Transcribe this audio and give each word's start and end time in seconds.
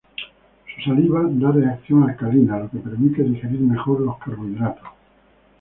Su 0.77 0.81
saliva 0.89 1.21
da 1.29 1.51
reacción 1.51 2.09
alcalina, 2.09 2.57
lo 2.57 2.71
que 2.71 2.79
permite 2.79 3.21
digerir 3.21 3.59
mejor 3.59 3.99
los 3.99 4.17
carbohidratos. 4.17 4.87